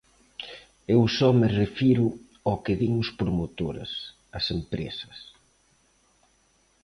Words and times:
Eu 0.95 1.01
só 1.17 1.29
me 1.39 1.47
refiro 1.61 2.07
ao 2.47 2.57
que 2.63 2.73
din 2.81 2.93
os 3.03 3.09
promotores, 3.19 3.91
as 4.37 4.45
empresas. 4.57 5.17